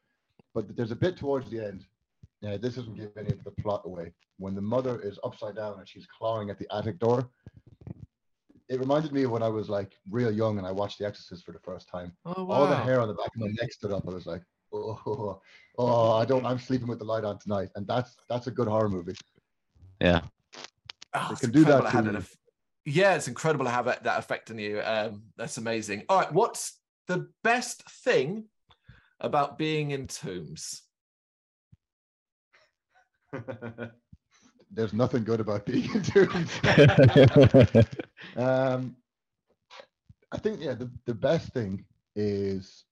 [0.55, 1.85] But there's a bit towards the end.
[2.41, 4.13] Yeah, this doesn't give any of the plot away.
[4.39, 7.31] When the mother is upside down and she's clawing at the attic door,
[8.69, 11.45] it reminded me of when I was like real young and I watched The Exorcist
[11.45, 12.17] for the first time.
[12.25, 12.55] oh wow.
[12.57, 14.07] All the hair on the back of my neck stood up.
[14.09, 14.43] I was like,
[14.75, 15.41] oh,
[15.79, 16.45] oh, I don't.
[16.45, 19.15] I'm sleeping with the light on tonight, and that's that's a good horror movie.
[20.01, 20.21] yeah.
[21.17, 22.19] Oh, They it's can do that incredible it had to an you.
[22.21, 22.37] eff-
[22.87, 24.81] yeah, it's incredible to have that, that effect on you.
[24.83, 26.05] Um, that's amazing.
[26.09, 28.45] All right, what's the best thing
[29.21, 30.83] about being in Tooms?
[34.71, 36.51] There's nothing good about being in Tooms.
[38.37, 38.97] um,
[40.33, 41.85] I think yeah, the, the best thing
[42.17, 42.85] is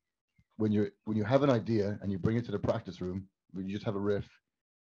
[0.62, 3.26] when you when you have an idea and you bring it to the practice room,
[3.52, 4.28] you just have a riff,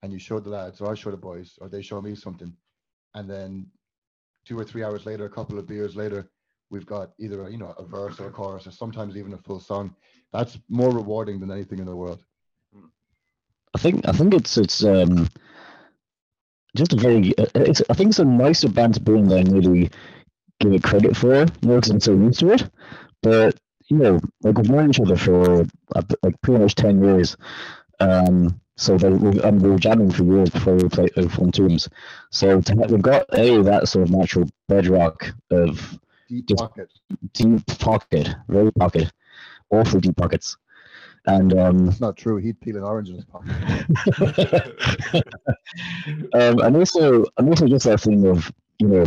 [0.02, 2.52] and you show the lads, or I show the boys, or they show me something,
[3.14, 3.68] and then
[4.44, 6.28] two or three hours later, a couple of beers later,
[6.70, 9.38] we've got either a, you know a verse or a chorus, or sometimes even a
[9.38, 9.94] full song.
[10.32, 12.24] That's more rewarding than anything in the world.
[13.76, 15.28] I think I think it's it's um
[16.74, 19.90] just a very uh, it's I think it's a nicer band to bring than really
[20.58, 22.68] give it credit for, you because I'm so used to it.
[23.22, 25.62] But you know, like we've known each other for
[25.94, 27.36] uh, like pretty much ten years.
[28.00, 31.54] Um, so they we and we were jamming for years before we played uh, formed
[31.54, 31.88] Tooms.
[32.30, 36.88] So to we've got a that sort of natural bedrock of Deep pocket.
[37.34, 39.12] deep pocket, very pocket,
[39.70, 40.56] awful deep pockets,
[41.26, 41.86] and um.
[41.86, 42.38] That's not true.
[42.38, 43.52] He'd peel an orange in his pocket.
[46.34, 49.04] um, and also, and also just that thing of you know,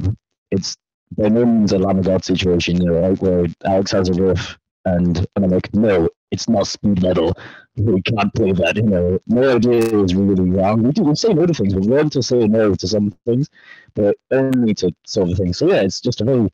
[0.51, 0.77] it's
[1.17, 4.13] by no means a Lamb of God situation, you know, right, where Alex has a
[4.13, 7.37] riff, and and I'm like, no, it's not speed metal.
[7.75, 8.77] We can't play that.
[8.77, 10.83] You know, no idea is really wrong.
[10.83, 11.75] We do we say no to things.
[11.75, 13.49] We learn to say no to some things,
[13.95, 15.57] but only to some other things.
[15.57, 16.49] So yeah, it's just a very,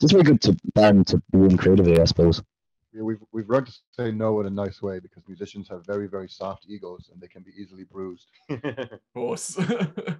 [0.00, 2.42] just very good to band to be in creatively, I suppose.
[2.98, 6.08] Yeah, we've we've learned to say no in a nice way because musicians have very
[6.08, 8.26] very soft egos and they can be easily bruised.
[8.50, 9.56] Of course.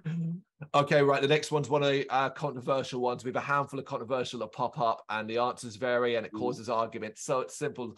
[0.73, 1.21] okay, right.
[1.21, 3.25] The next one's one of the uh, controversial ones.
[3.25, 6.31] We have a handful of controversial that pop up, and the answers vary, and it
[6.33, 6.39] Ooh.
[6.39, 7.23] causes arguments.
[7.23, 7.97] So it's simple,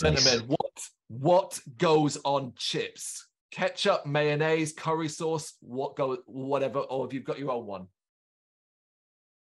[0.00, 0.22] Nice.
[0.22, 0.48] gentlemen.
[0.48, 3.26] What what goes on chips?
[3.50, 5.54] Ketchup, mayonnaise, curry sauce.
[5.60, 6.18] What go?
[6.26, 6.78] Whatever.
[6.80, 7.88] Or have you got your own one?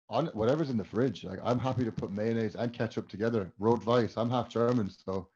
[0.10, 3.52] On whatever's in the fridge, like I'm happy to put mayonnaise and ketchup together.
[3.58, 4.18] Rot-Weiss.
[4.18, 5.30] I'm half German, so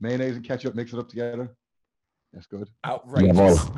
[0.00, 1.48] mayonnaise and ketchup mix it up together.
[2.32, 2.68] That's good.
[2.84, 3.36] Outrageous.
[3.36, 3.76] well.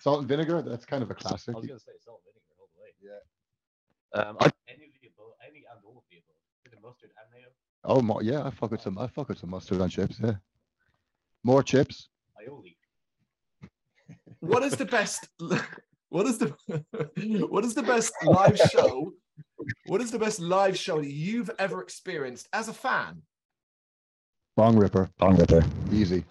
[0.00, 0.60] Salt and vinegar.
[0.60, 1.54] That's kind of a classic.
[1.54, 2.90] I was gonna say salt and vinegar all the way.
[3.00, 4.28] Yeah.
[4.28, 6.36] Um, I, any of the above, any and all of the above.
[6.64, 7.48] With the mustard and mayo.
[7.84, 8.98] Oh mo- yeah, I fuck with some.
[8.98, 10.18] I fuck with some mustard on chips.
[10.22, 10.34] Yeah.
[11.44, 12.08] More chips.
[12.42, 12.74] Aioli.
[14.40, 15.28] What is the best?
[16.10, 16.54] What is the
[17.50, 19.12] what is the best live show?
[19.86, 23.22] What is the best live show that you've ever experienced as a fan?
[24.58, 25.10] Bongripper.
[25.18, 25.64] Bong Ripper.
[25.92, 26.24] Easy.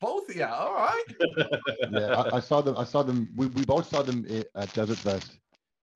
[0.00, 0.44] Both of you.
[0.44, 1.04] All right.
[1.90, 2.76] Yeah, I, I saw them.
[2.76, 3.28] I saw them.
[3.36, 4.24] We, we both saw them
[4.54, 5.38] at Desertfest,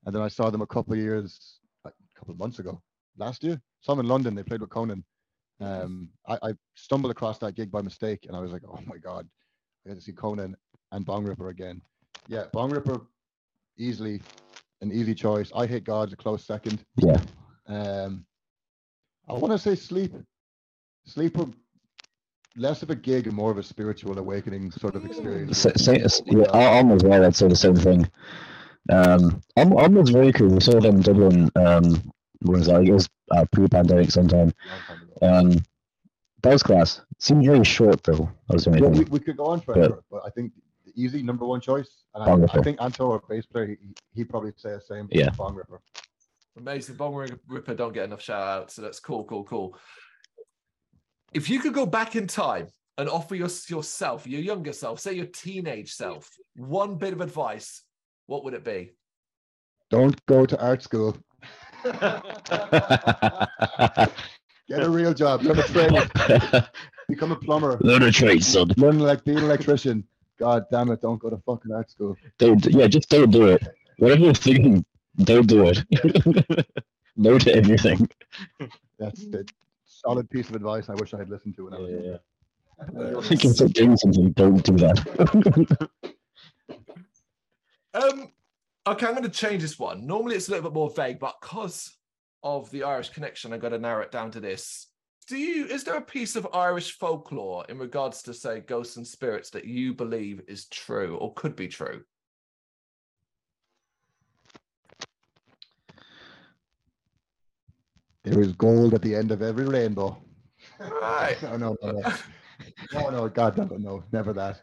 [0.04, 2.82] and then I saw them a couple of years, a couple of months ago,
[3.16, 3.60] last year.
[3.80, 4.34] Some in London.
[4.34, 5.04] They played with Conan.
[5.60, 8.98] Um, I, I stumbled across that gig by mistake, and I was like, "Oh my
[8.98, 9.26] god,
[9.84, 10.54] I get to see Conan
[10.92, 11.80] and Bongripper again."
[12.28, 13.06] Yeah, Bongripper,
[13.78, 14.20] easily
[14.80, 15.50] an easy choice.
[15.54, 16.84] I Hate God's a close second.
[16.96, 17.20] Yeah.
[17.66, 18.24] Um,
[19.28, 20.14] I want to say Sleep.
[21.06, 21.36] Sleep
[22.56, 25.58] less of a gig and more of a spiritual awakening sort of experience.
[25.58, 27.24] Sa- sa- s- yeah, well.
[27.24, 28.08] I'd say the same thing.
[28.90, 30.48] Um, Al- almost very cool.
[30.48, 31.50] We saw them in Dublin.
[31.56, 32.82] Um, when was that?
[32.82, 34.52] It was uh, pre-pandemic sometime.
[34.68, 35.38] Long time ago.
[35.56, 35.62] Um,
[36.42, 37.00] that was class.
[37.18, 38.30] Seemed very short though.
[38.50, 40.52] I was Yeah, we, we could go on forever, but I think
[40.96, 42.04] easy number one choice.
[42.14, 43.76] And I, I think Anto, our bass player, he,
[44.14, 45.08] he'd probably say the same.
[45.10, 45.30] Yeah.
[45.30, 45.78] Bongripper.
[46.56, 46.96] Amazing.
[46.96, 49.78] Bong Ripper don't get enough shout outs, so that's cool, cool, cool.
[51.34, 55.12] If you could go back in time and offer your, yourself, your younger self, say
[55.12, 57.82] your teenage self, one bit of advice,
[58.26, 58.92] what would it be?
[59.90, 61.16] Don't go to art school.
[64.68, 65.42] Get a real job.
[65.42, 66.64] Learn a trade.
[67.08, 67.78] Become a plumber.
[67.82, 68.72] Learn a trade, son.
[68.76, 70.02] Learn like be an electrician.
[70.38, 71.00] God damn it!
[71.00, 72.16] Don't go to fucking art school.
[72.38, 73.62] Don't, yeah, just don't do it.
[73.98, 74.84] Whatever you're thinking,
[75.18, 76.66] don't do it.
[77.16, 78.08] no to everything.
[78.98, 79.46] That's the
[79.84, 80.88] solid piece of advice.
[80.88, 83.22] I wish I had listened to when I was younger.
[83.22, 85.88] Thinking of doing something, don't do that.
[87.96, 88.30] Um,
[88.86, 90.06] okay, I'm going to change this one.
[90.06, 91.96] Normally it's a little bit more vague, but because
[92.42, 94.85] of the Irish connection, I've got to narrow it down to this.
[95.26, 99.06] Do you is there a piece of Irish folklore in regards to say ghosts and
[99.06, 102.04] spirits that you believe is true or could be true?
[108.22, 110.16] There is gold at the end of every rainbow.
[110.78, 111.36] Right.
[111.42, 112.12] no, no, no, no,
[112.92, 114.60] no, no, God, no, no, never that.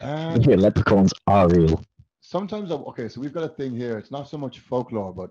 [0.00, 1.82] Uh, Yeah, leprechauns are real.
[2.20, 3.98] sometimes, okay, so we've got a thing here.
[3.98, 5.30] It's not so much folklore, but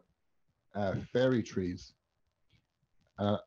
[0.76, 1.94] uh, fairy trees.
[3.18, 3.38] Uh,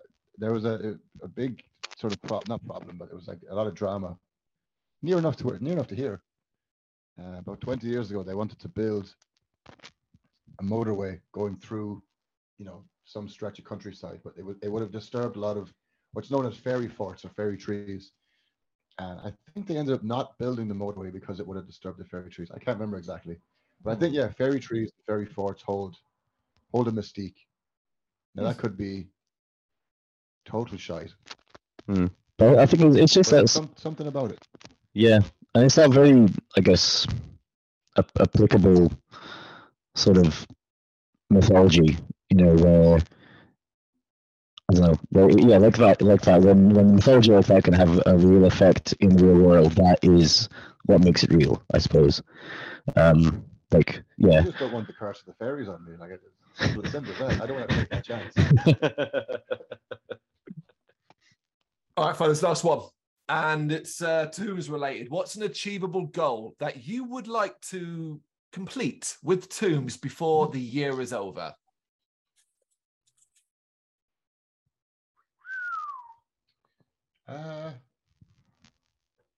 [0.41, 1.63] there was a, a big
[1.97, 4.17] sort of prop, not problem, but it was like a lot of drama.
[5.03, 6.23] Near enough to where, near enough to here.
[7.19, 9.15] Uh, about 20 years ago, they wanted to build
[10.59, 12.03] a motorway going through,
[12.59, 15.57] you know, some stretch of countryside, but it would it would have disturbed a lot
[15.57, 15.73] of
[16.13, 18.13] what's known as fairy forts or fairy trees.
[18.99, 21.99] And I think they ended up not building the motorway because it would have disturbed
[21.99, 22.51] the fairy trees.
[22.55, 23.37] I can't remember exactly,
[23.83, 25.97] but I think yeah, fairy trees, fairy forts hold
[26.73, 27.47] hold a mystique.
[28.35, 29.09] Now that could be
[30.45, 31.13] total shite.
[32.39, 34.47] But I think it's, it's just that, some, something about it.
[34.95, 35.21] yeah,
[35.55, 37.07] and it's not very, I guess,
[37.99, 38.93] ap- applicable
[39.95, 40.47] sort of
[41.29, 41.99] mythology,
[42.31, 42.99] you know, where
[44.71, 46.43] I don't know, well, yeah, like that, like that.
[46.43, 49.99] When when mythology like that can have a real effect in the real world, that
[50.03, 50.49] is
[50.87, 52.23] what makes it real, I suppose.
[52.97, 54.39] Um, like, yeah.
[54.39, 55.93] I just don't want the curse of the fairies on me.
[55.99, 56.25] Like it's
[56.55, 57.43] simple simple as that.
[57.43, 58.35] I don't want to take that chance.
[62.01, 62.81] All right, fellas, last one.
[63.29, 65.11] And it's uh, Tooms related.
[65.11, 68.19] What's an achievable goal that you would like to
[68.55, 71.53] complete with Tooms before the year is over?
[77.29, 77.73] Uh,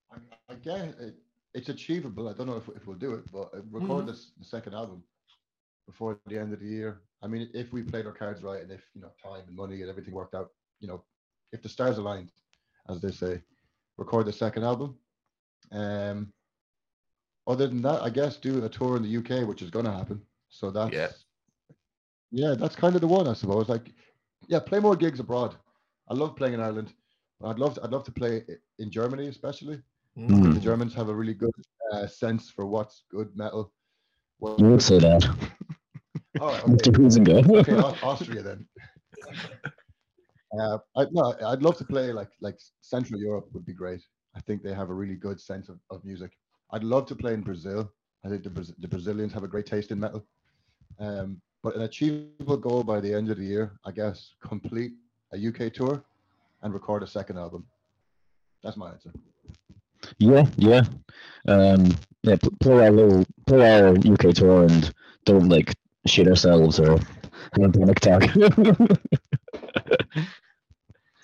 [0.09, 0.15] I,
[0.47, 1.15] I guess it,
[1.53, 2.29] it's achievable.
[2.29, 4.07] I don't know if, if we'll do it, but uh, record Mhm.
[4.07, 5.03] this the second album
[5.85, 7.01] before the end of the year.
[7.21, 9.81] I mean, if we played our cards right and if you know time and money
[9.81, 11.03] and everything worked out, you know,
[11.51, 12.31] if the stars aligned,
[12.89, 13.41] as they say,
[13.97, 14.95] record the second album.
[15.71, 16.31] Um,
[17.47, 19.91] other than that, I guess do a tour in the UK, which is going to
[19.91, 20.21] happen.
[20.49, 21.09] So that's Yeah.
[22.31, 23.69] yeah, that's kind of the one, I suppose.
[23.69, 23.91] Like,
[24.47, 25.55] yeah, play more gigs abroad.
[26.09, 26.93] I love playing in Ireland.
[27.43, 28.45] I'd love to, I'd love to play
[28.79, 29.81] in Germany, especially.
[30.17, 30.53] Mm.
[30.53, 31.51] The Germans have a really good
[31.91, 33.73] uh, sense for what's good metal.
[34.37, 35.25] What, you would say that,
[36.39, 36.87] all right, Mr.
[36.87, 36.91] okay.
[36.91, 37.59] Hölzinger.
[37.59, 38.67] okay, Austria then.
[40.59, 44.01] Uh, I, no, I'd love to play like like Central Europe would be great.
[44.35, 46.31] I think they have a really good sense of, of music.
[46.71, 47.91] I'd love to play in Brazil.
[48.25, 50.25] I think the, the Brazilians have a great taste in metal.
[50.99, 54.91] Um, but an achievable goal by the end of the year, I guess, complete
[55.33, 56.03] a UK tour
[56.61, 57.65] and record a second album.
[58.63, 59.11] That's my answer.
[60.17, 60.81] Yeah, yeah,
[61.47, 62.35] um, yeah.
[62.59, 64.93] Play our little, play our UK tour, and
[65.25, 65.73] don't like
[66.05, 68.35] shit ourselves or have a panic attack.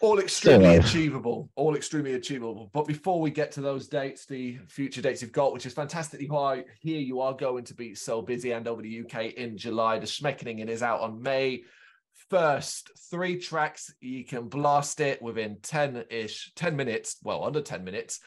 [0.02, 1.50] All extremely Still, achievable.
[1.56, 2.70] All extremely achievable.
[2.74, 6.28] But before we get to those dates, the future dates you've got, which is fantastically
[6.28, 10.00] high, here you are going to be so busy and over the UK in July.
[10.00, 11.64] The Shmeckoning is out on May
[12.32, 12.92] 1st.
[13.12, 13.94] Three tracks.
[14.00, 18.22] You can blast it within 10 ish, 10 minutes, well, under 10 minutes.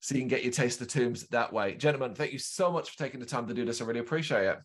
[0.00, 1.74] So you can get your taste of the Tooms that way.
[1.74, 3.80] Gentlemen, thank you so much for taking the time to do this.
[3.80, 4.58] I really appreciate it.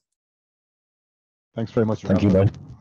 [1.56, 2.02] Thanks very much.
[2.02, 2.52] for Thank you, having me.
[2.52, 2.73] man.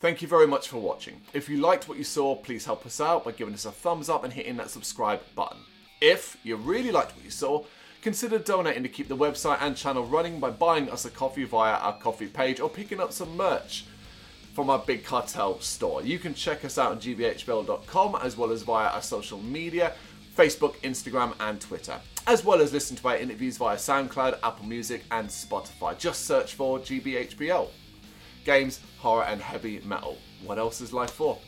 [0.00, 1.20] Thank you very much for watching.
[1.32, 4.08] If you liked what you saw, please help us out by giving us a thumbs
[4.08, 5.58] up and hitting that subscribe button.
[6.00, 7.64] If you really liked what you saw,
[8.00, 11.72] consider donating to keep the website and channel running by buying us a coffee via
[11.72, 13.86] our Ko-fi page or picking up some merch
[14.54, 16.00] from our Big Cartel store.
[16.04, 19.94] You can check us out on gbhbl.com as well as via our social media
[20.36, 25.02] Facebook, Instagram, and Twitter, as well as listen to our interviews via SoundCloud, Apple Music,
[25.10, 25.98] and Spotify.
[25.98, 27.68] Just search for GBHBL
[28.48, 30.16] games, horror, and heavy metal.
[30.42, 31.38] What else is life for?